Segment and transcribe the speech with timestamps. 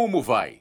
[0.00, 0.60] Como vai?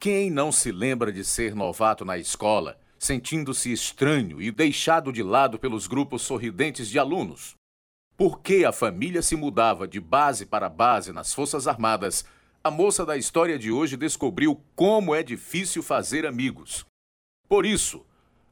[0.00, 5.58] Quem não se lembra de ser novato na escola, sentindo-se estranho e deixado de lado
[5.58, 7.56] pelos grupos sorridentes de alunos?
[8.16, 12.24] Por que a família se mudava de base para base nas Forças Armadas?
[12.64, 16.86] A moça da história de hoje descobriu como é difícil fazer amigos.
[17.46, 18.02] Por isso,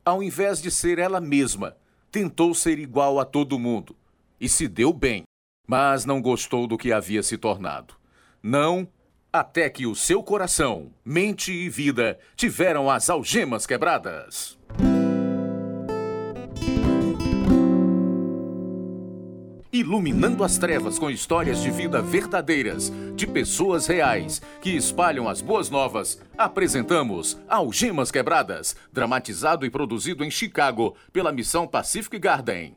[0.05, 1.75] ao invés de ser ela mesma,
[2.13, 3.97] tentou ser igual a todo mundo
[4.39, 5.23] e se deu bem,
[5.67, 7.95] mas não gostou do que havia se tornado.
[8.43, 8.87] Não
[9.41, 14.57] até que o seu coração, mente e vida tiveram as algemas quebradas.
[19.73, 25.69] Iluminando as trevas com histórias de vida verdadeiras, de pessoas reais que espalham as boas
[25.69, 32.75] novas, apresentamos Algemas Quebradas, dramatizado e produzido em Chicago pela Missão Pacific Garden.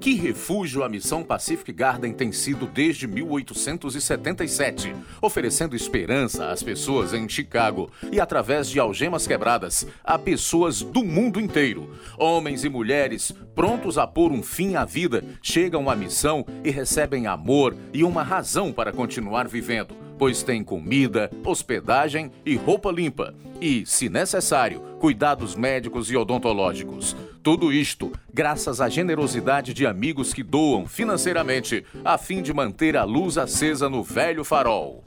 [0.00, 7.28] Que refúgio a Missão Pacific Garden tem sido desde 1877, oferecendo esperança às pessoas em
[7.28, 11.90] Chicago e através de algemas quebradas a pessoas do mundo inteiro.
[12.16, 17.26] Homens e mulheres prontos a pôr um fim à vida chegam à missão e recebem
[17.26, 23.84] amor e uma razão para continuar vivendo, pois têm comida, hospedagem e roupa limpa e,
[23.84, 27.16] se necessário, cuidados médicos e odontológicos.
[27.48, 33.04] Tudo isto graças à generosidade de amigos que doam financeiramente a fim de manter a
[33.04, 35.02] luz acesa no velho farol.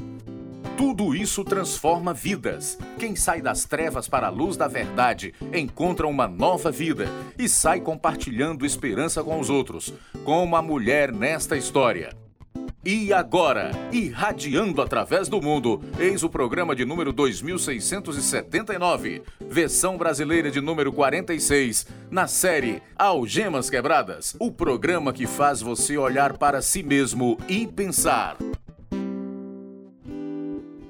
[0.75, 2.79] Tudo isso transforma vidas.
[2.97, 7.05] Quem sai das trevas para a luz da verdade encontra uma nova vida
[7.37, 9.93] e sai compartilhando esperança com os outros,
[10.25, 12.20] como a mulher nesta história.
[12.83, 20.59] E agora, irradiando através do mundo, eis o programa de número 2679, versão brasileira de
[20.59, 27.37] número 46, na série Algemas Quebradas, o programa que faz você olhar para si mesmo
[27.47, 28.35] e pensar.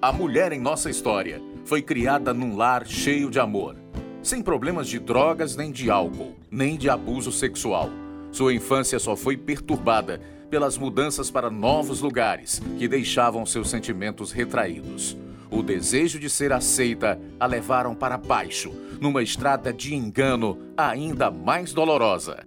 [0.01, 3.75] A mulher em nossa história foi criada num lar cheio de amor,
[4.23, 7.89] sem problemas de drogas nem de álcool, nem de abuso sexual.
[8.31, 15.17] Sua infância só foi perturbada pelas mudanças para novos lugares que deixavam seus sentimentos retraídos.
[15.49, 21.73] O desejo de ser aceita a levaram para baixo, numa estrada de engano ainda mais
[21.73, 22.45] dolorosa.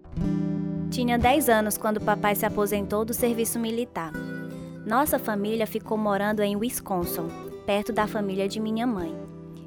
[0.90, 4.12] Tinha 10 anos quando papai se aposentou do serviço militar.
[4.86, 7.28] Nossa família ficou morando em Wisconsin,
[7.66, 9.14] perto da família de minha mãe.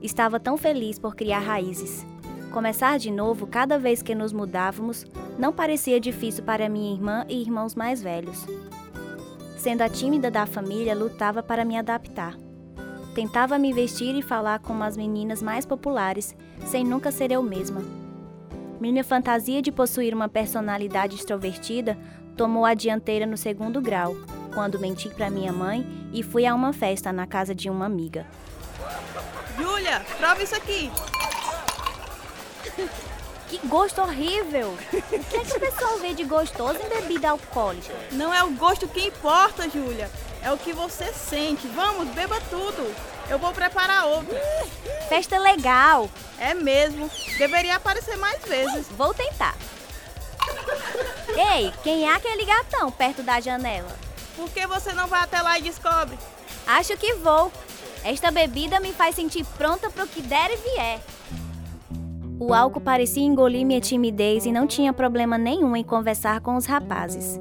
[0.01, 2.05] Estava tão feliz por criar raízes.
[2.51, 5.05] Começar de novo cada vez que nos mudávamos
[5.37, 8.45] não parecia difícil para minha irmã e irmãos mais velhos.
[9.57, 12.35] Sendo a tímida da família, lutava para me adaptar.
[13.13, 16.35] Tentava me vestir e falar como as meninas mais populares,
[16.65, 17.81] sem nunca ser eu mesma.
[18.79, 21.97] Minha fantasia de possuir uma personalidade extrovertida
[22.35, 24.15] tomou a dianteira no segundo grau,
[24.53, 28.25] quando menti para minha mãe e fui a uma festa na casa de uma amiga.
[29.57, 30.91] Júlia, prova isso aqui!
[33.47, 34.77] Que gosto horrível!
[34.91, 37.93] O que é que o pessoal vê de gostoso em bebida alcoólica?
[38.11, 40.11] Não é o gosto que importa, Júlia.
[40.41, 41.65] É o que você sente.
[41.67, 42.93] Vamos, beba tudo.
[43.29, 44.37] Eu vou preparar outra.
[45.07, 46.09] Festa legal!
[46.37, 47.09] É mesmo.
[47.37, 48.87] Deveria aparecer mais vezes.
[48.89, 49.55] Vou tentar.
[51.55, 53.95] Ei, quem é aquele gatão perto da janela?
[54.35, 56.17] Por que você não vai até lá e descobre?
[56.65, 57.51] Acho que vou.
[58.03, 60.99] Esta bebida me faz sentir pronta para o que der e vier.
[62.39, 66.67] O álcool parecia engolir minha timidez e não tinha problema nenhum em conversar com os
[66.67, 67.39] rapazes.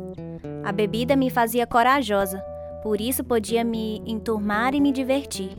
[0.64, 2.42] A bebida me fazia corajosa,
[2.82, 5.50] por isso podia me enturmar e me divertir.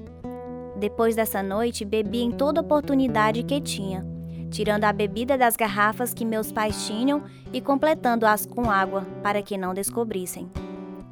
[0.76, 4.04] Depois dessa noite, bebi em toda oportunidade que tinha,
[4.50, 7.22] tirando a bebida das garrafas que meus pais tinham
[7.54, 10.50] e completando-as com água para que não descobrissem.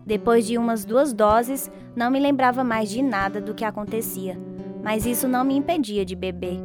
[0.04, 4.36] Depois de umas duas doses, não me lembrava mais de nada do que acontecia,
[4.84, 6.60] mas isso não me impedia de beber.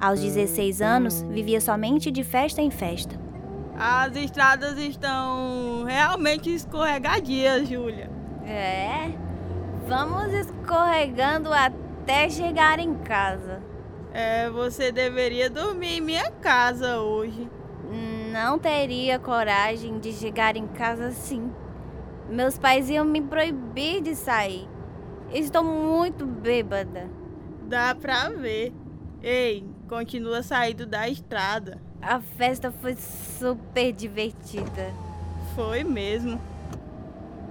[0.00, 3.18] Aos 16 anos, vivia somente de festa em festa.
[3.76, 8.10] As estradas estão realmente escorregadias, Júlia.
[8.46, 9.12] É,
[9.88, 13.62] vamos escorregando até chegar em casa.
[14.12, 17.50] É, você deveria dormir em minha casa hoje.
[18.32, 21.52] Não teria coragem de chegar em casa assim.
[22.28, 24.68] Meus pais iam me proibir de sair.
[25.32, 27.08] Estou muito bêbada.
[27.62, 28.72] Dá pra ver.
[29.26, 31.80] Ei, continua saindo da estrada.
[32.02, 34.92] A festa foi super divertida.
[35.54, 36.38] Foi mesmo.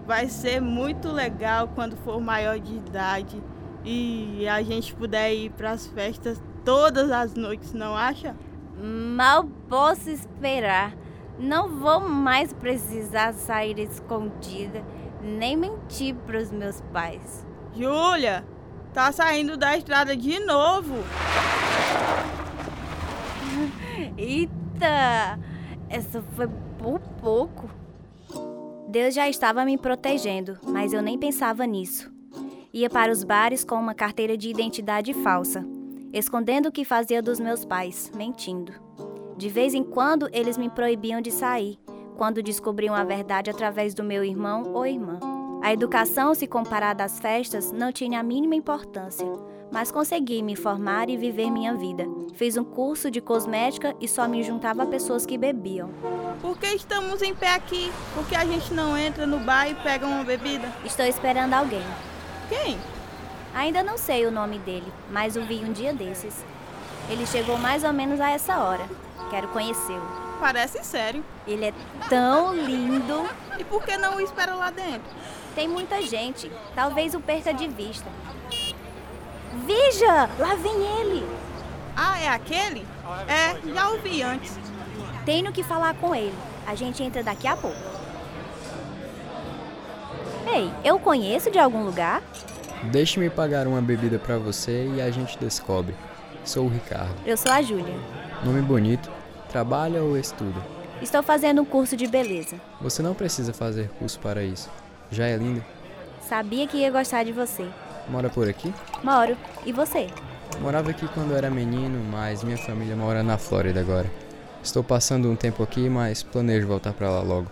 [0.06, 3.42] Vai ser muito legal quando for maior de idade
[3.84, 8.36] e a gente puder ir para as festas todas as noites, não acha?
[8.78, 10.96] Mal posso esperar.
[11.40, 14.86] Não vou mais precisar sair escondida,
[15.24, 17.48] nem mentir para os meus pais.
[17.76, 18.46] Júlia,
[18.94, 20.94] tá saindo da estrada de novo.
[24.18, 25.40] Eita!
[25.90, 27.70] Essa foi por pouco.
[28.88, 32.12] Deus já estava me protegendo, mas eu nem pensava nisso.
[32.74, 35.66] Ia para os bares com uma carteira de identidade falsa,
[36.12, 38.74] escondendo o que fazia dos meus pais, mentindo.
[39.38, 41.80] De vez em quando eles me proibiam de sair,
[42.18, 45.20] quando descobriam a verdade através do meu irmão ou irmã.
[45.64, 49.26] A educação, se comparada às festas, não tinha a mínima importância,
[49.72, 52.06] mas consegui me formar e viver minha vida.
[52.34, 55.90] Fiz um curso de cosmética e só me juntava a pessoas que bebiam.
[56.42, 57.90] Por que estamos em pé aqui?
[58.14, 60.68] Por que a gente não entra no bar e pega uma bebida?
[60.84, 61.86] Estou esperando alguém.
[62.50, 62.78] Quem?
[63.56, 66.44] Ainda não sei o nome dele, mas o vi um dia desses.
[67.10, 68.84] Ele chegou mais ou menos a essa hora.
[69.30, 70.24] Quero conhecê-lo.
[70.42, 71.24] Parece sério.
[71.48, 71.74] Ele é
[72.10, 73.26] tão lindo.
[73.58, 75.10] E por que não o espera lá dentro?
[75.56, 76.52] Tem muita gente.
[76.76, 78.10] Talvez o perca de vista.
[79.66, 80.30] Veja!
[80.40, 81.26] Lá vem ele!
[81.96, 82.86] Ah, é aquele?
[83.28, 84.58] É, já ouvi antes.
[85.26, 86.34] Tenho que falar com ele.
[86.66, 87.78] A gente entra daqui a pouco.
[90.48, 92.22] Ei, eu conheço de algum lugar?
[92.92, 95.96] Deixe-me pagar uma bebida para você e a gente descobre.
[96.44, 97.16] Sou o Ricardo.
[97.26, 97.96] Eu sou a Júlia.
[98.44, 99.10] Nome bonito.
[99.50, 100.60] Trabalha ou estuda?
[101.02, 102.60] Estou fazendo um curso de beleza.
[102.82, 104.70] Você não precisa fazer curso para isso.
[105.14, 105.64] Já é linda.
[106.28, 107.68] Sabia que ia gostar de você.
[108.10, 108.74] Mora por aqui?
[109.04, 109.38] Moro.
[109.66, 110.08] E você?
[110.60, 114.10] Morava aqui quando era menino, mas minha família mora na Flórida agora.
[114.64, 117.48] Estou passando um tempo aqui, mas planejo voltar para lá logo.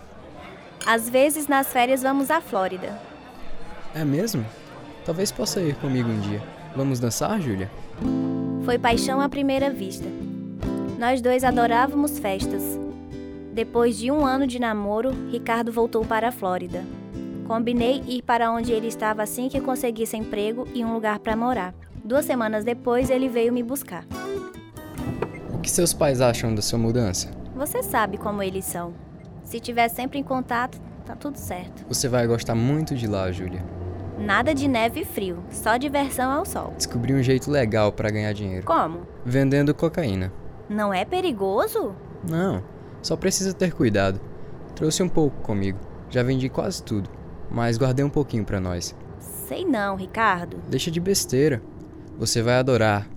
[0.84, 2.98] Às vezes nas férias vamos à Flórida.
[3.94, 4.44] É mesmo?
[5.04, 6.42] Talvez possa ir comigo um dia.
[6.74, 7.70] Vamos dançar, Júlia?
[8.64, 10.08] Foi paixão à primeira vista.
[10.98, 12.62] Nós dois adorávamos festas.
[13.52, 16.82] Depois de um ano de namoro, Ricardo voltou para a Flórida.
[17.52, 21.74] Combinei ir para onde ele estava assim que conseguisse emprego e um lugar para morar.
[22.02, 24.06] Duas semanas depois, ele veio me buscar.
[25.52, 27.30] O que seus pais acham da sua mudança?
[27.54, 28.94] Você sabe como eles são.
[29.44, 31.84] Se tiver sempre em contato, tá tudo certo.
[31.90, 33.62] Você vai gostar muito de lá, Júlia.
[34.18, 36.72] Nada de neve e frio, só diversão ao sol.
[36.78, 38.64] Descobri um jeito legal para ganhar dinheiro.
[38.64, 39.00] Como?
[39.26, 40.32] Vendendo cocaína.
[40.70, 41.94] Não é perigoso?
[42.26, 42.64] Não,
[43.02, 44.18] só precisa ter cuidado.
[44.74, 45.78] Trouxe um pouco comigo.
[46.08, 47.10] Já vendi quase tudo,
[47.52, 48.94] mas guardei um pouquinho para nós.
[49.18, 50.56] Sei não, Ricardo.
[50.68, 51.62] Deixa de besteira.
[52.18, 53.08] Você vai adorar.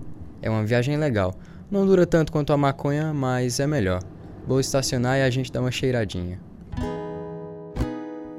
[0.42, 1.34] É uma viagem legal.
[1.70, 4.02] Não dura tanto quanto a maconha, mas é melhor.
[4.46, 6.40] Vou estacionar e a gente dá uma cheiradinha.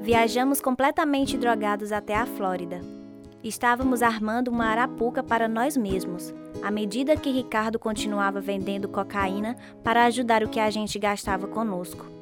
[0.00, 2.80] Viajamos completamente drogados até a Flórida.
[3.44, 9.54] Estávamos armando uma arapuca para nós mesmos, à medida que Ricardo continuava vendendo cocaína
[9.84, 12.17] para ajudar o que a gente gastava conosco.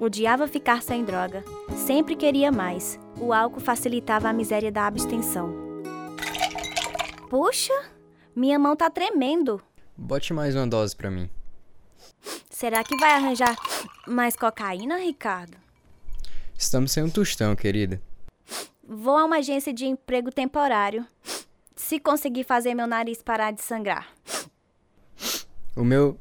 [0.00, 1.42] Odiava ficar sem droga,
[1.76, 3.00] sempre queria mais.
[3.20, 5.52] O álcool facilitava a miséria da abstenção.
[7.28, 7.74] Puxa,
[8.34, 9.60] minha mão tá tremendo.
[9.96, 11.28] Bote mais uma dose para mim.
[12.48, 13.56] Será que vai arranjar
[14.06, 15.56] mais cocaína, Ricardo?
[16.56, 18.00] Estamos sem um tostão, querida.
[18.82, 21.04] Vou a uma agência de emprego temporário.
[21.74, 24.08] Se conseguir fazer meu nariz parar de sangrar.
[25.74, 26.18] O meu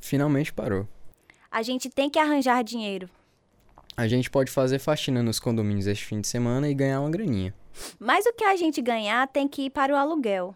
[0.00, 0.86] finalmente parou.
[1.50, 3.08] A gente tem que arranjar dinheiro.
[3.96, 7.54] A gente pode fazer faxina nos condomínios este fim de semana e ganhar uma graninha.
[7.98, 10.54] Mas o que a gente ganhar tem que ir para o aluguel.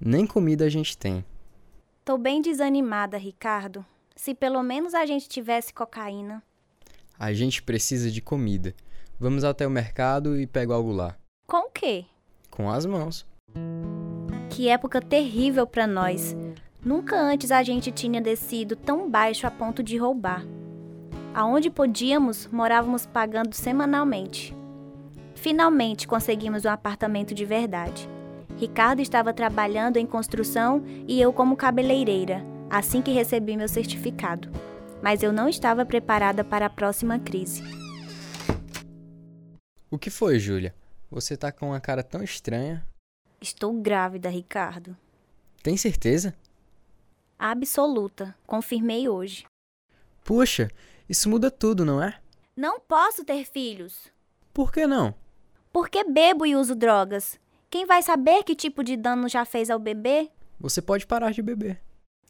[0.00, 1.24] Nem comida a gente tem.
[2.04, 3.84] Tô bem desanimada, Ricardo.
[4.14, 6.42] Se pelo menos a gente tivesse cocaína.
[7.18, 8.74] A gente precisa de comida.
[9.18, 11.16] Vamos até o mercado e pego algo lá.
[11.46, 12.04] Com o quê?
[12.50, 13.26] Com as mãos.
[14.50, 16.36] Que época terrível para nós.
[16.86, 20.46] Nunca antes a gente tinha descido tão baixo a ponto de roubar.
[21.34, 24.54] Aonde podíamos, morávamos pagando semanalmente.
[25.34, 28.08] Finalmente conseguimos um apartamento de verdade.
[28.56, 34.48] Ricardo estava trabalhando em construção e eu como cabeleireira, assim que recebi meu certificado.
[35.02, 37.64] Mas eu não estava preparada para a próxima crise.
[39.90, 40.72] O que foi, Júlia?
[41.10, 42.86] Você tá com uma cara tão estranha.
[43.40, 44.96] Estou grávida, Ricardo.
[45.64, 46.32] Tem certeza?
[47.38, 48.34] Absoluta.
[48.46, 49.44] Confirmei hoje.
[50.24, 50.70] Puxa,
[51.08, 52.18] isso muda tudo, não é?
[52.56, 54.10] Não posso ter filhos.
[54.52, 55.14] Por que não?
[55.72, 57.38] Porque bebo e uso drogas.
[57.68, 60.30] Quem vai saber que tipo de dano já fez ao bebê?
[60.58, 61.82] Você pode parar de beber.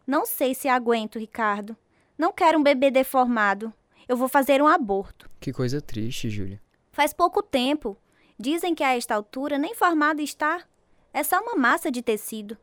[0.06, 1.76] Não sei se aguento, Ricardo.
[2.18, 3.72] Não quero um bebê deformado.
[4.08, 5.28] Eu vou fazer um aborto.
[5.40, 6.60] Que coisa triste, Júlia.
[6.92, 7.96] Faz pouco tempo.
[8.38, 10.64] Dizem que a esta altura nem formado está.
[11.12, 12.56] É só uma massa de tecido.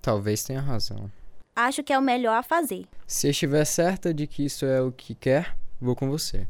[0.00, 1.10] Talvez tenha razão.
[1.54, 2.86] Acho que é o melhor a fazer.
[3.06, 6.48] Se estiver certa de que isso é o que quer, vou com você.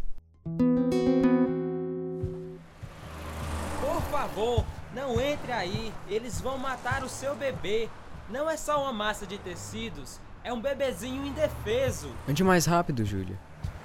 [3.81, 7.89] Por favor, Não entre aí, eles vão matar o seu bebê.
[8.29, 12.15] Não é só uma massa de tecidos, é um bebezinho indefeso.
[12.29, 13.37] Ande mais rápido, Júlia.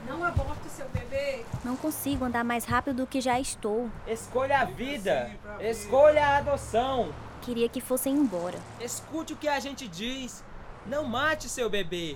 [0.07, 1.43] Não aborte seu bebê.
[1.63, 3.89] Não consigo andar mais rápido do que já estou.
[4.05, 5.31] Escolha a vida,
[5.61, 7.11] escolha a adoção.
[7.41, 8.59] Queria que fossem embora.
[8.79, 10.43] Escute o que a gente diz.
[10.89, 12.15] Não mate seu bebê.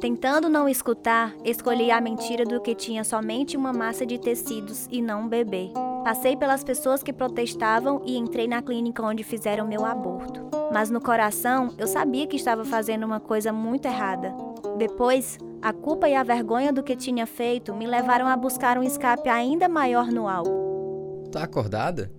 [0.00, 5.02] Tentando não escutar, escolhi a mentira do que tinha somente uma massa de tecidos e
[5.02, 5.70] não um bebê.
[6.04, 10.48] Passei pelas pessoas que protestavam e entrei na clínica onde fizeram meu aborto.
[10.72, 14.34] Mas no coração, eu sabia que estava fazendo uma coisa muito errada.
[14.78, 18.82] Depois, a culpa e a vergonha do que tinha feito me levaram a buscar um
[18.82, 21.28] escape ainda maior no álcool.
[21.30, 22.10] Tá acordada?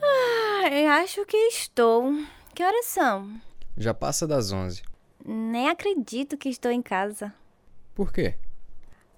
[0.00, 2.12] Ah, eu acho que estou.
[2.54, 3.28] Que horas são?
[3.82, 4.80] Já passa das 11.
[5.26, 7.34] Nem acredito que estou em casa.
[7.92, 8.36] Por quê?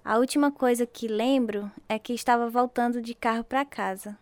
[0.03, 4.17] A última coisa que lembro é que estava voltando de carro para casa.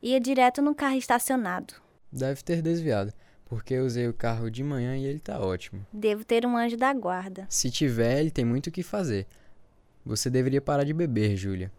[0.00, 1.74] Ia direto no carro estacionado.
[2.10, 3.12] Deve ter desviado,
[3.44, 5.86] porque eu usei o carro de manhã e ele tá ótimo.
[5.92, 7.46] Devo ter um anjo da guarda.
[7.50, 9.26] Se tiver, ele tem muito o que fazer.
[10.02, 11.70] Você deveria parar de beber, Júlia.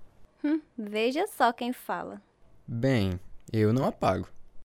[0.44, 2.22] Hum, veja só quem fala.
[2.68, 3.20] Bem,
[3.52, 4.30] eu não apago.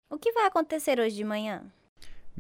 [0.09, 1.63] O que vai acontecer hoje de manhã?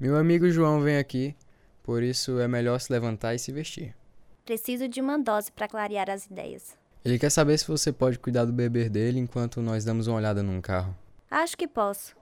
[0.01, 1.35] Meu amigo João vem aqui,
[1.83, 3.95] por isso é melhor se levantar e se vestir.
[4.43, 6.75] Preciso de uma dose para clarear as ideias.
[7.05, 10.41] Ele quer saber se você pode cuidar do bebê dele enquanto nós damos uma olhada
[10.41, 10.97] num carro.
[11.29, 12.15] Acho que posso.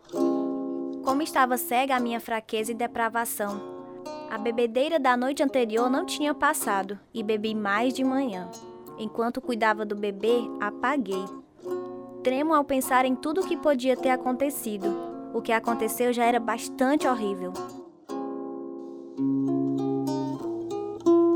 [1.05, 3.61] Como estava cega a minha fraqueza e depravação.
[4.29, 8.51] A bebedeira da noite anterior não tinha passado e bebi mais de manhã.
[8.97, 11.23] Enquanto cuidava do bebê, apaguei.
[12.25, 15.08] Tremo ao pensar em tudo o que podia ter acontecido.
[15.33, 17.53] O que aconteceu já era bastante horrível.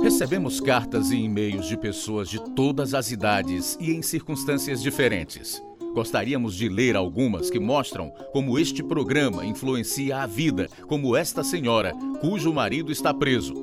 [0.01, 5.63] Recebemos cartas e e-mails de pessoas de todas as idades e em circunstâncias diferentes.
[5.93, 11.93] Gostaríamos de ler algumas que mostram como este programa influencia a vida, como esta senhora,
[12.19, 13.53] cujo marido está preso.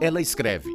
[0.00, 0.70] Ela escreve: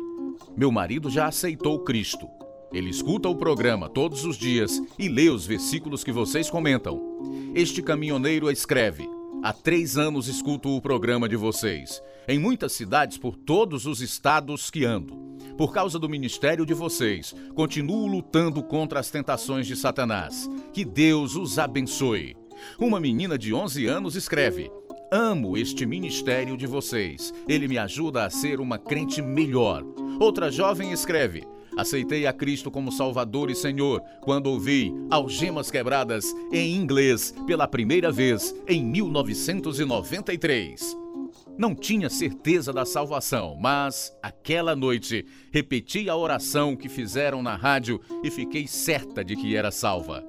[0.55, 2.27] Meu marido já aceitou Cristo.
[2.71, 7.01] Ele escuta o programa todos os dias e lê os versículos que vocês comentam.
[7.55, 9.09] Este caminhoneiro escreve:
[9.43, 14.69] Há três anos escuto o programa de vocês, em muitas cidades por todos os estados
[14.69, 15.17] que ando.
[15.57, 20.47] Por causa do ministério de vocês, continuo lutando contra as tentações de Satanás.
[20.71, 22.37] Que Deus os abençoe.
[22.77, 24.71] Uma menina de 11 anos escreve:
[25.11, 27.33] Amo este ministério de vocês.
[27.47, 29.83] Ele me ajuda a ser uma crente melhor.
[30.19, 31.43] Outra jovem escreve:
[31.79, 38.11] Aceitei a Cristo como Salvador e Senhor quando ouvi Algemas Quebradas em inglês pela primeira
[38.11, 40.97] vez em 1993.
[41.57, 48.01] Não tinha certeza da salvação, mas aquela noite repeti a oração que fizeram na rádio
[48.25, 50.21] e fiquei certa de que era salva.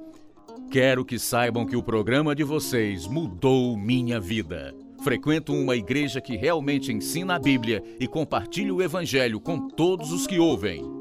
[0.70, 4.72] Quero que saibam que o programa de vocês mudou minha vida.
[5.02, 10.28] Frequento uma igreja que realmente ensina a Bíblia e compartilho o Evangelho com todos os
[10.28, 10.99] que ouvem.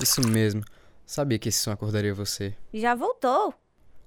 [0.00, 0.62] Isso mesmo.
[1.06, 2.54] Sabia que esse som acordaria você.
[2.72, 3.54] Já voltou.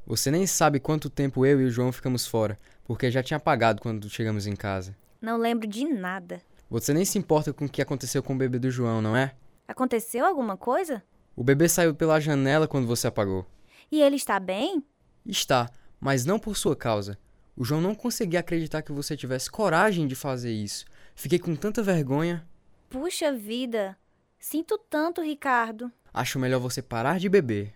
[0.07, 3.81] Você nem sabe quanto tempo eu e o João ficamos fora, porque já tinha apagado
[3.81, 4.95] quando chegamos em casa.
[5.21, 6.41] Não lembro de nada.
[6.69, 9.35] Você nem se importa com o que aconteceu com o bebê do João, não é?
[9.67, 11.03] Aconteceu alguma coisa?
[11.35, 13.45] O bebê saiu pela janela quando você apagou.
[13.91, 14.81] E ele está bem?
[15.25, 17.17] Está, mas não por sua causa.
[17.53, 20.85] O João não conseguia acreditar que você tivesse coragem de fazer isso.
[21.15, 22.47] Fiquei com tanta vergonha.
[22.89, 23.97] Puxa vida.
[24.39, 25.91] Sinto tanto, Ricardo.
[26.13, 27.75] Acho melhor você parar de beber.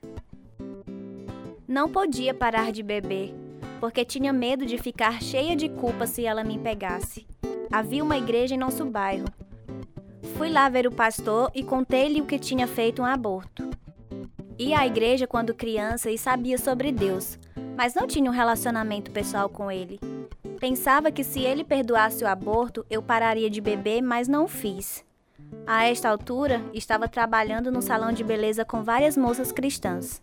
[1.72, 3.34] Não podia parar de beber,
[3.80, 7.25] porque tinha medo de ficar cheia de culpa se ela me pegasse.
[7.72, 9.24] Havia uma igreja em nosso bairro.
[10.36, 13.70] Fui lá ver o pastor e contei-lhe o que tinha feito um aborto.
[14.60, 17.40] Ia à igreja quando criança e sabia sobre Deus,
[17.78, 19.98] mas não tinha um relacionamento pessoal com ele.
[20.60, 25.06] Pensava que se ele perdoasse o aborto, eu pararia de beber, mas não fiz.
[25.66, 30.22] A esta altura, estava trabalhando no salão de beleza com várias moças cristãs.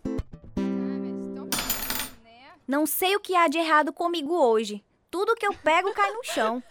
[2.69, 4.85] Não sei o que há de errado comigo hoje.
[5.09, 6.61] Tudo que eu pego cai no chão.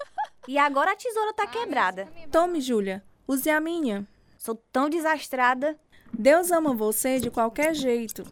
[0.46, 2.06] E agora a tesoura tá quebrada.
[2.30, 3.04] Tome, Júlia.
[3.26, 4.06] Use a minha.
[4.38, 5.76] Sou tão desastrada.
[6.16, 8.22] Deus ama você de qualquer jeito.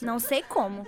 [0.00, 0.86] Não sei como.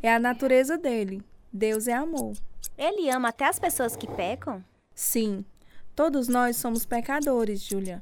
[0.00, 1.24] É a natureza dele.
[1.52, 2.36] Deus é amor.
[2.76, 4.64] Ele ama até as pessoas que pecam?
[4.94, 5.44] Sim.
[5.92, 8.00] Todos nós somos pecadores, Júlia.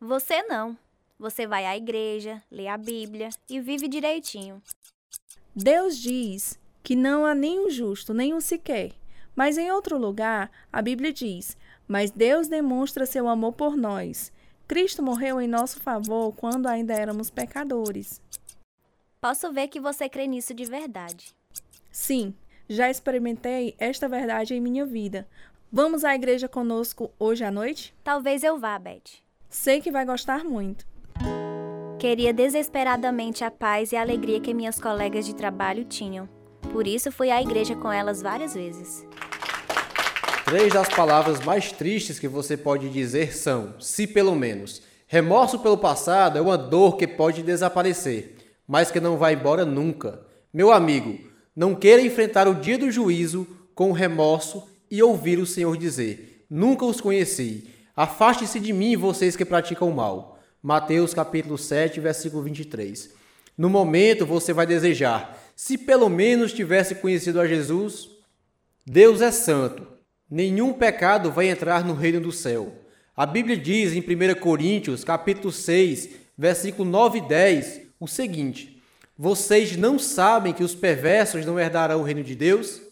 [0.00, 0.74] Você não.
[1.18, 4.62] Você vai à igreja, lê a Bíblia e vive direitinho.
[5.54, 8.92] Deus diz que não há nenhum justo, nenhum sequer.
[9.34, 11.56] Mas em outro lugar, a Bíblia diz:
[11.88, 14.30] Mas Deus demonstra seu amor por nós.
[14.68, 18.22] Cristo morreu em nosso favor quando ainda éramos pecadores.
[19.20, 21.34] Posso ver que você crê nisso de verdade.
[21.90, 22.34] Sim,
[22.68, 25.26] já experimentei esta verdade em minha vida.
[25.72, 27.94] Vamos à igreja conosco hoje à noite?
[28.04, 29.22] Talvez eu vá, Beth.
[29.48, 30.86] Sei que vai gostar muito.
[31.98, 36.28] Queria desesperadamente a paz e a alegria que minhas colegas de trabalho tinham.
[36.74, 39.06] Por isso fui à igreja com elas várias vezes.
[40.44, 44.82] Três das palavras mais tristes que você pode dizer são, se pelo menos.
[45.06, 50.26] Remorso pelo passado é uma dor que pode desaparecer, mas que não vai embora nunca.
[50.52, 51.16] Meu amigo,
[51.54, 56.84] não queira enfrentar o dia do juízo com remorso e ouvir o Senhor dizer: Nunca
[56.84, 57.70] os conheci.
[57.94, 60.40] Afaste-se de mim, vocês que praticam mal.
[60.60, 63.10] Mateus capítulo 7, versículo 23.
[63.56, 68.08] No momento você vai desejar: se pelo menos tivesse conhecido a Jesus,
[68.84, 69.86] Deus é santo.
[70.30, 72.72] Nenhum pecado vai entrar no reino do céu.
[73.16, 78.82] A Bíblia diz em 1 Coríntios, capítulo 6, versículo 9 e 10, o seguinte:
[79.16, 82.82] Vocês não sabem que os perversos não herdarão o reino de Deus?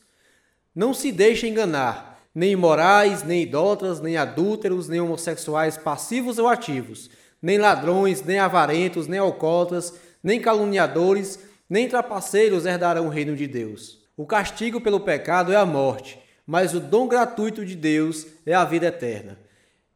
[0.75, 7.11] Não se deixem enganar, nem imorais, nem idólatras, nem adúlteros, nem homossexuais passivos ou ativos,
[7.43, 9.93] nem ladrões, nem avarentos, nem alcoólatras,
[10.23, 11.41] nem caluniadores,
[11.73, 13.99] nem trapaceiros herdarão o reino de Deus.
[14.15, 18.63] O castigo pelo pecado é a morte, mas o dom gratuito de Deus é a
[18.63, 19.39] vida eterna.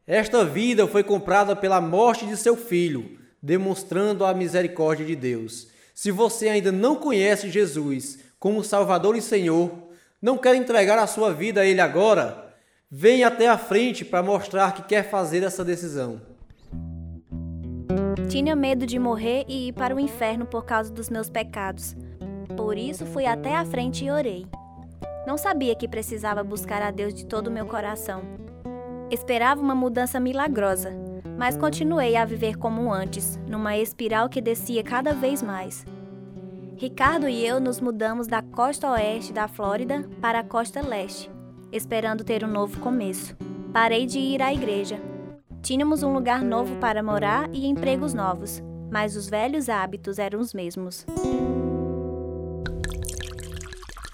[0.07, 5.67] Esta vida foi comprada pela morte de seu filho, demonstrando a misericórdia de Deus.
[5.93, 9.71] Se você ainda não conhece Jesus como Salvador e Senhor,
[10.19, 12.55] não quer entregar a sua vida a Ele agora,
[12.89, 16.36] venha até a frente para mostrar que quer fazer essa decisão.
[18.29, 21.95] Tinha medo de morrer e ir para o inferno por causa dos meus pecados.
[22.57, 24.45] Por isso fui até a frente e orei.
[25.25, 28.21] Não sabia que precisava buscar a Deus de todo o meu coração.
[29.09, 30.91] Esperava uma mudança milagrosa,
[31.37, 35.85] mas continuei a viver como antes, numa espiral que descia cada vez mais.
[36.75, 41.31] Ricardo e eu nos mudamos da costa oeste da Flórida para a costa leste,
[41.71, 43.37] esperando ter um novo começo.
[43.71, 44.99] Parei de ir à igreja.
[45.67, 50.53] Tínhamos um lugar novo para morar e empregos novos, mas os velhos hábitos eram os
[50.53, 51.05] mesmos.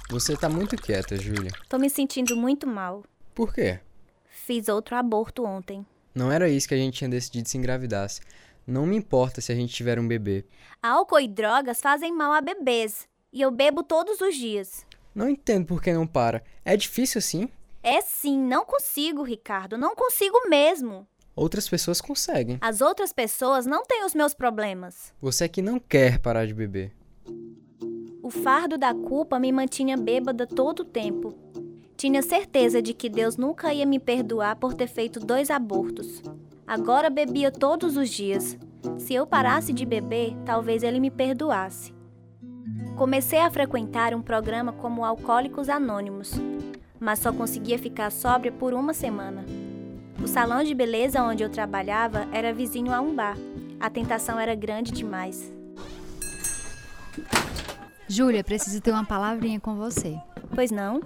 [0.10, 1.52] Você tá muito quieta, Júlia.
[1.70, 3.04] Tô me sentindo muito mal.
[3.36, 3.80] Por quê?
[4.26, 5.86] Fiz outro aborto ontem.
[6.16, 8.22] Não era isso que a gente tinha decidido se engravidasse.
[8.66, 10.46] Não me importa se a gente tiver um bebê.
[10.82, 13.08] Álcool e drogas fazem mal a bebês.
[13.32, 14.88] E eu bebo todos os dias.
[15.13, 16.44] Não entendo por que não para.
[16.66, 17.48] É difícil assim?
[17.84, 19.78] É sim, não consigo, Ricardo.
[19.78, 21.08] Não consigo mesmo.
[21.36, 22.58] Outras pessoas conseguem.
[22.62, 25.13] As outras pessoas não têm os meus problemas.
[25.19, 26.91] Você é que não quer parar de beber.
[28.22, 31.34] O fardo da culpa me mantinha bêbada todo o tempo.
[31.98, 36.22] Tinha certeza de que Deus nunca ia me perdoar por ter feito dois abortos.
[36.67, 38.58] Agora bebia todos os dias.
[39.00, 41.93] Se eu parasse de beber, talvez ele me perdoasse.
[42.96, 46.32] Comecei a frequentar um programa como Alcoólicos Anônimos,
[47.00, 49.43] mas só conseguia ficar sóbria por uma semana.
[50.21, 53.38] O salão de beleza onde eu trabalhava era vizinho a um bar.
[53.80, 55.52] A tentação era grande demais.
[58.08, 60.17] Júlia, preciso ter uma palavrinha com você.
[60.54, 61.02] Pois não?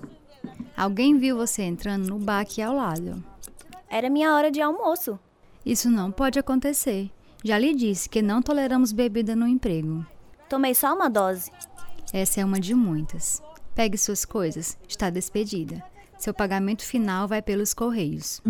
[0.75, 3.23] Alguém viu você entrando no bar aqui ao lado.
[3.89, 5.17] Era minha hora de almoço.
[5.65, 7.09] Isso não pode acontecer.
[7.43, 10.05] Já lhe disse que não toleramos bebida no emprego.
[10.49, 11.51] Tomei só uma dose.
[12.13, 13.41] Essa é uma de muitas.
[13.73, 15.83] Pegue suas coisas, está despedida.
[16.17, 18.41] Seu pagamento final vai pelos correios.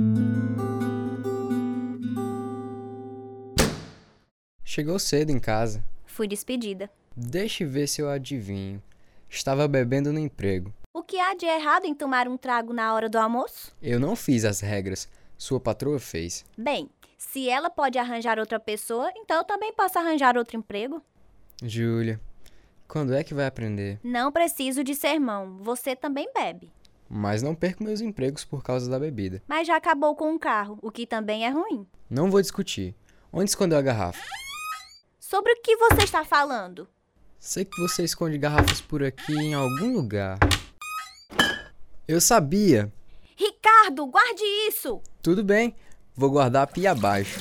[4.63, 5.83] Chegou cedo em casa.
[6.05, 6.89] Fui despedida.
[7.15, 8.81] Deixe ver se eu adivinho.
[9.29, 10.73] Estava bebendo no emprego.
[10.93, 13.71] O que há de errado em tomar um trago na hora do almoço?
[13.81, 15.09] Eu não fiz as regras.
[15.37, 16.45] Sua patroa fez.
[16.57, 21.01] Bem, se ela pode arranjar outra pessoa, então eu também posso arranjar outro emprego.
[21.63, 22.19] Júlia,
[22.87, 23.99] quando é que vai aprender?
[24.03, 25.57] Não preciso de sermão.
[25.57, 26.71] Você também bebe.
[27.09, 29.41] Mas não perco meus empregos por causa da bebida.
[29.47, 31.87] Mas já acabou com um carro, o que também é ruim.
[32.09, 32.95] Não vou discutir.
[33.31, 34.23] Onde escondeu a garrafa?
[35.19, 36.87] Sobre o que você está falando?
[37.39, 40.37] Sei que você esconde garrafas por aqui em algum lugar.
[42.07, 42.91] Eu sabia.
[43.35, 45.01] Ricardo, guarde isso!
[45.21, 45.75] Tudo bem.
[46.15, 47.39] Vou guardar a pia abaixo.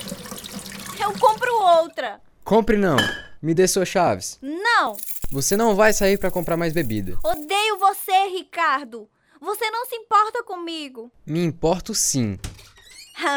[1.00, 2.20] Eu compro outra!
[2.44, 2.96] Compre não.
[3.40, 4.38] Me dê suas chaves.
[4.42, 4.96] Não!
[5.30, 7.18] Você não vai sair para comprar mais bebida.
[7.24, 9.08] Odeio você, Ricardo!
[9.46, 11.08] Você não se importa comigo!
[11.24, 12.36] Me importo sim.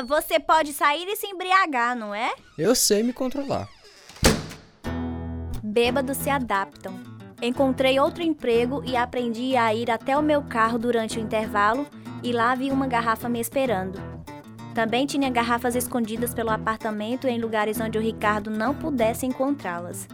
[0.08, 2.34] Você pode sair e se embriagar, não é?
[2.58, 3.70] Eu sei me controlar.
[5.64, 7.00] Bêbados se adaptam.
[7.40, 11.86] Encontrei outro emprego e aprendi a ir até o meu carro durante o intervalo
[12.24, 14.02] e lá vi uma garrafa me esperando.
[14.74, 20.08] Também tinha garrafas escondidas pelo apartamento em lugares onde o Ricardo não pudesse encontrá-las.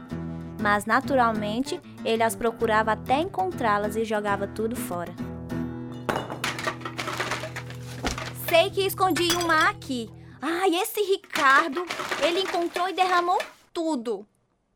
[0.62, 5.16] Mas naturalmente ele as procurava até encontrá-las e jogava tudo fora.
[8.56, 10.10] Sei que escondi uma aqui.
[10.42, 11.86] Ai, esse Ricardo,
[12.26, 13.38] ele encontrou e derramou
[13.74, 14.26] tudo.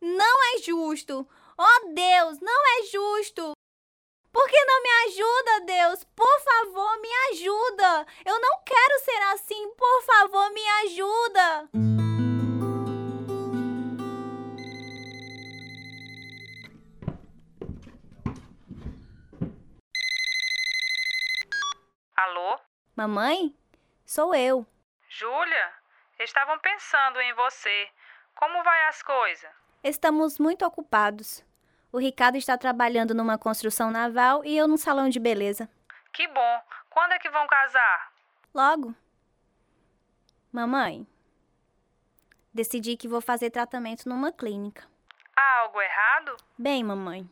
[0.01, 1.25] Não é justo.
[1.57, 3.53] Oh Deus, não é justo.
[4.33, 6.03] Por que não me ajuda, Deus?
[6.13, 8.05] Por favor, me ajuda.
[8.25, 9.69] Eu não quero ser assim.
[9.75, 11.69] Por favor, me ajuda.
[22.17, 22.59] Alô?
[22.93, 23.55] Mamãe?
[24.09, 24.65] Sou eu.
[25.07, 25.71] Júlia?
[26.17, 27.87] Estavam pensando em você.
[28.33, 29.51] Como vai as coisas?
[29.83, 31.45] Estamos muito ocupados.
[31.91, 35.69] O Ricardo está trabalhando numa construção naval e eu num salão de beleza.
[36.11, 36.61] Que bom.
[36.89, 38.11] Quando é que vão casar?
[38.51, 38.95] Logo.
[40.51, 41.05] Mamãe,
[42.51, 44.87] decidi que vou fazer tratamento numa clínica.
[45.35, 46.35] Há algo errado?
[46.57, 47.29] Bem, mamãe.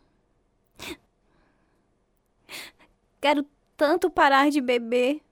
[3.20, 3.44] Quero
[3.76, 5.27] tanto parar de beber.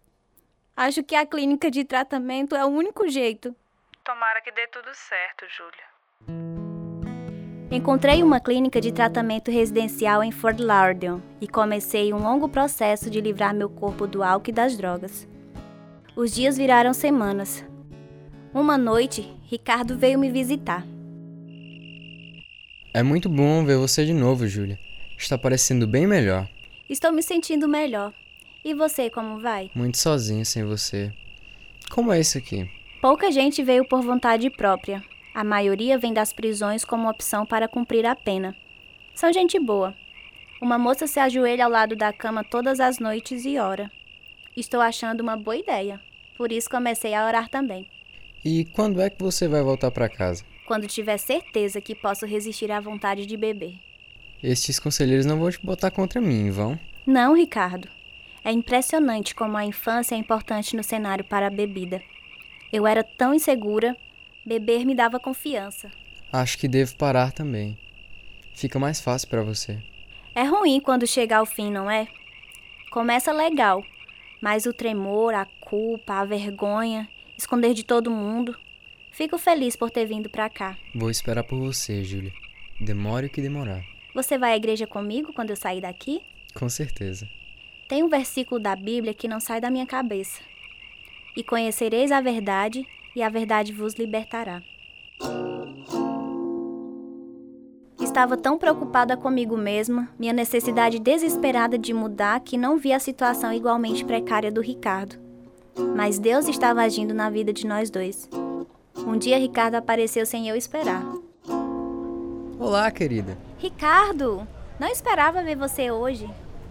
[0.77, 3.55] Acho que a clínica de tratamento é o único jeito.
[4.03, 5.95] Tomara que dê tudo certo, Júlia.
[7.71, 13.21] Encontrei uma clínica de tratamento residencial em Fort Lauderdale e comecei um longo processo de
[13.21, 15.25] livrar meu corpo do álcool e das drogas.
[16.13, 17.65] Os dias viraram semanas.
[18.53, 20.85] Uma noite, Ricardo veio me visitar.
[22.93, 24.77] É muito bom ver você de novo, Júlia.
[25.17, 26.49] Está parecendo bem melhor.
[26.89, 28.13] Estou me sentindo melhor.
[28.65, 29.69] E você, como vai?
[29.75, 31.13] Muito sozinho sem você.
[31.91, 32.67] Como é isso aqui?
[32.99, 35.03] Pouca gente veio por vontade própria.
[35.35, 38.55] A maioria vem das prisões como opção para cumprir a pena.
[39.13, 39.93] São gente boa.
[40.59, 43.91] Uma moça se ajoelha ao lado da cama todas as noites e ora.
[44.57, 46.01] Estou achando uma boa ideia.
[46.35, 47.87] Por isso comecei a orar também.
[48.43, 50.43] E quando é que você vai voltar para casa?
[50.65, 53.75] Quando tiver certeza que posso resistir à vontade de beber.
[54.41, 56.79] Estes conselheiros não vão te botar contra mim, vão?
[57.05, 57.87] Não, Ricardo.
[58.45, 61.99] É impressionante como a infância é importante no cenário para a bebida.
[62.71, 63.97] Eu era tão insegura,
[64.45, 65.91] beber me dava confiança.
[66.31, 67.75] Acho que devo parar também.
[68.53, 69.81] Fica mais fácil para você.
[70.35, 72.07] É ruim quando chega ao fim, não é?
[72.91, 73.83] Começa legal,
[74.39, 78.55] mas o tremor, a culpa, a vergonha, esconder de todo mundo.
[79.11, 80.77] Fico feliz por ter vindo para cá.
[80.93, 82.31] Vou esperar por você, Júlia.
[82.79, 83.81] Demore o que demorar.
[84.13, 86.21] Você vai à igreja comigo quando eu sair daqui?
[86.53, 87.27] Com certeza.
[87.87, 90.41] Tem um versículo da Bíblia que não sai da minha cabeça.
[91.37, 94.63] E conhecereis a verdade, e a verdade vos libertará.
[97.99, 103.53] Estava tão preocupada comigo mesma, minha necessidade desesperada de mudar, que não vi a situação
[103.53, 105.17] igualmente precária do Ricardo.
[105.95, 108.27] Mas Deus estava agindo na vida de nós dois.
[109.05, 111.03] Um dia Ricardo apareceu sem eu esperar.
[112.57, 113.37] Olá, querida.
[113.59, 114.47] Ricardo,
[114.79, 116.27] não esperava ver você hoje.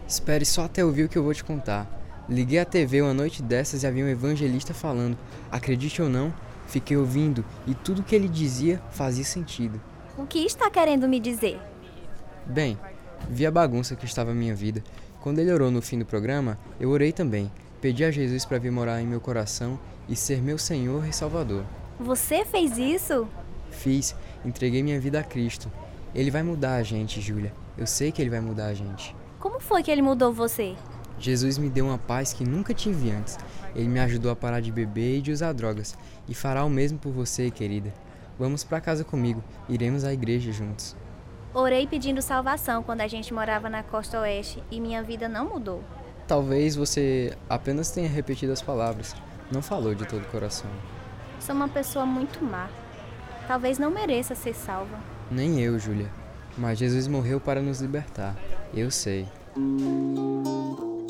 [0.06, 1.88] Espere só até ouvir o que eu vou te contar.
[2.28, 5.16] Liguei a TV uma noite dessas e havia um evangelista falando.
[5.50, 6.32] Acredite ou não,
[6.66, 9.80] fiquei ouvindo e tudo que ele dizia fazia sentido.
[10.16, 11.60] O que está querendo me dizer?
[12.46, 12.78] Bem,
[13.28, 14.82] vi a bagunça que estava a minha vida.
[15.20, 17.50] Quando ele orou no fim do programa, eu orei também.
[17.80, 21.64] Pedi a Jesus para vir morar em meu coração e ser meu Senhor e Salvador.
[21.98, 23.26] Você fez isso?
[23.70, 24.14] Fiz,
[24.44, 25.70] entreguei minha vida a Cristo.
[26.14, 27.52] Ele vai mudar a gente, Júlia.
[27.76, 29.14] Eu sei que ele vai mudar a gente.
[29.44, 30.74] Como foi que ele mudou você?
[31.18, 33.36] Jesus me deu uma paz que nunca tive antes.
[33.76, 35.98] Ele me ajudou a parar de beber e de usar drogas.
[36.26, 37.92] E fará o mesmo por você, querida.
[38.38, 39.44] Vamos para casa comigo.
[39.68, 40.96] Iremos à igreja juntos.
[41.52, 45.84] Orei pedindo salvação quando a gente morava na costa oeste e minha vida não mudou.
[46.26, 49.14] Talvez você apenas tenha repetido as palavras.
[49.52, 50.70] Não falou de todo o coração.
[51.38, 52.70] Sou uma pessoa muito má.
[53.46, 54.98] Talvez não mereça ser salva.
[55.30, 56.08] Nem eu, Júlia.
[56.56, 58.34] Mas Jesus morreu para nos libertar.
[58.76, 59.26] Eu sei.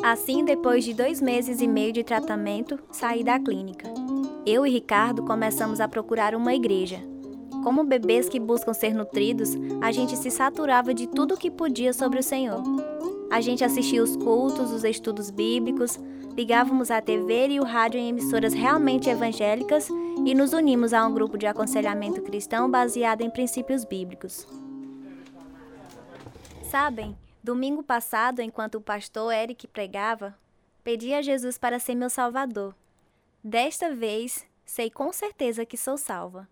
[0.03, 3.89] Assim, depois de dois meses e meio de tratamento, saí da clínica.
[4.45, 7.01] Eu e Ricardo começamos a procurar uma igreja.
[7.63, 11.95] Como bebês que buscam ser nutridos, a gente se saturava de tudo o que podia
[11.95, 12.63] sobre o Senhor.
[13.31, 15.99] A gente assistia os cultos, os estudos bíblicos,
[16.37, 19.89] ligávamos a TV e o rádio em emissoras realmente evangélicas
[20.27, 24.47] e nos unimos a um grupo de aconselhamento cristão baseado em princípios bíblicos.
[26.71, 30.35] Sabem, domingo passado, enquanto o pastor Eric pregava,
[30.83, 32.75] pedi a Jesus para ser meu salvador.
[33.43, 36.49] Desta vez, sei com certeza que sou salva.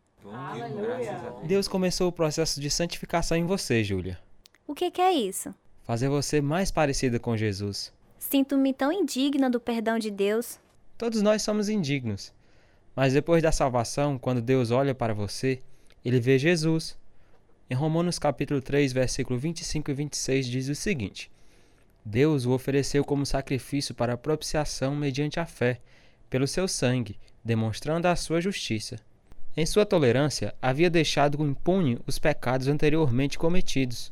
[1.44, 4.20] Deus começou o processo de santificação em você, Júlia.
[4.66, 5.54] O que, que é isso?
[5.82, 7.90] Fazer você mais parecida com Jesus.
[8.18, 10.60] Sinto-me tão indigna do perdão de Deus.
[10.98, 12.32] Todos nós somos indignos.
[12.94, 15.62] Mas depois da salvação, quando Deus olha para você,
[16.04, 16.96] ele vê Jesus.
[17.70, 21.30] Em Romanos capítulo 3, versículo 25 e 26 diz o seguinte:
[22.04, 25.80] Deus o ofereceu como sacrifício para propiciação mediante a fé,
[26.28, 28.96] pelo seu sangue, demonstrando a sua justiça.
[29.56, 34.10] Em sua tolerância, havia deixado impune os pecados anteriormente cometidos,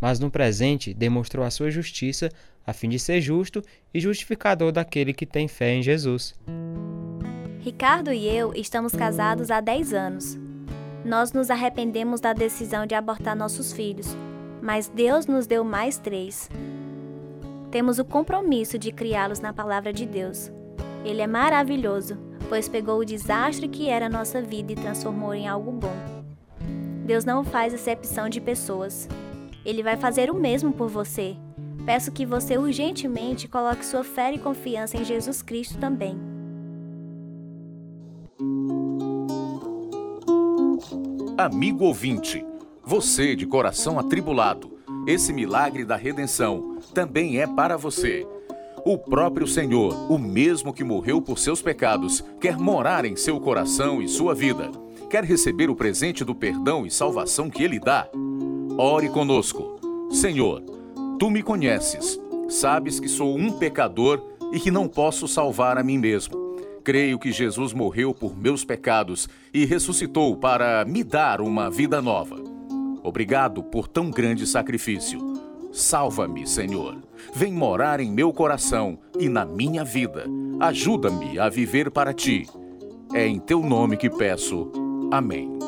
[0.00, 2.30] mas no presente demonstrou a sua justiça,
[2.66, 6.34] a fim de ser justo e justificador daquele que tem fé em Jesus.
[7.60, 10.47] Ricardo e eu estamos casados há 10 anos.
[11.04, 14.16] Nós nos arrependemos da decisão de abortar nossos filhos,
[14.60, 16.50] mas Deus nos deu mais três.
[17.70, 20.50] Temos o compromisso de criá-los na palavra de Deus.
[21.04, 25.70] Ele é maravilhoso, pois pegou o desastre que era nossa vida e transformou em algo
[25.70, 25.94] bom.
[27.04, 29.08] Deus não faz acepção de pessoas.
[29.64, 31.36] Ele vai fazer o mesmo por você.
[31.86, 36.37] Peço que você urgentemente coloque sua fé e confiança em Jesus Cristo também.
[41.38, 42.44] Amigo ouvinte,
[42.84, 48.26] você de coração atribulado, esse milagre da redenção também é para você.
[48.84, 54.02] O próprio Senhor, o mesmo que morreu por seus pecados, quer morar em seu coração
[54.02, 54.68] e sua vida.
[55.08, 58.08] Quer receber o presente do perdão e salvação que Ele dá?
[58.76, 59.78] Ore conosco.
[60.10, 60.60] Senhor,
[61.20, 64.20] tu me conheces, sabes que sou um pecador
[64.52, 66.47] e que não posso salvar a mim mesmo.
[66.88, 72.42] Creio que Jesus morreu por meus pecados e ressuscitou para me dar uma vida nova.
[73.02, 75.20] Obrigado por tão grande sacrifício.
[75.70, 76.96] Salva-me, Senhor.
[77.34, 80.24] Vem morar em meu coração e na minha vida.
[80.58, 82.46] Ajuda-me a viver para ti.
[83.12, 84.72] É em teu nome que peço.
[85.10, 85.58] Amém.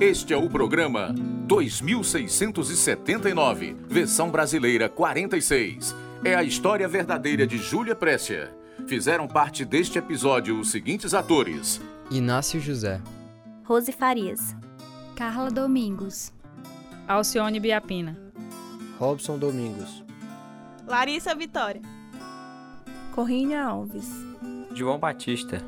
[0.08, 5.94] Este é o programa 2679, versão brasileira 46.
[6.24, 8.50] É a história verdadeira de Júlia Précia.
[8.86, 11.78] Fizeram parte deste episódio os seguintes atores:
[12.10, 13.02] Inácio José,
[13.64, 14.56] Rose Farias,
[15.14, 16.32] Carla Domingos,
[17.06, 18.18] Alcione Biapina,
[18.98, 20.02] Robson Domingos,
[20.86, 21.82] Larissa Vitória,
[23.14, 24.08] Corrinha Alves,
[24.72, 25.62] João Batista,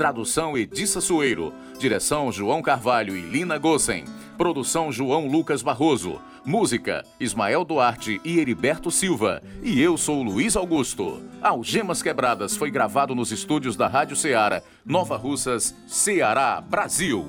[0.00, 1.52] Tradução Edissa Soeiro.
[1.78, 4.06] Direção João Carvalho e Lina Gossen.
[4.38, 6.18] Produção João Lucas Barroso.
[6.42, 9.42] Música Ismael Duarte e Heriberto Silva.
[9.62, 11.20] E eu sou Luiz Augusto.
[11.42, 17.28] Algemas Quebradas foi gravado nos estúdios da Rádio Ceará, Nova Russas, Ceará, Brasil.